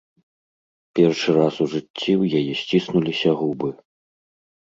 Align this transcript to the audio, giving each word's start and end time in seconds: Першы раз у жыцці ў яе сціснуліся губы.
Першы 0.99 1.29
раз 1.39 1.53
у 1.65 1.67
жыцці 1.73 1.83
ў 1.83 2.23
яе 2.39 2.53
сціснуліся 2.61 3.31
губы. 3.43 3.69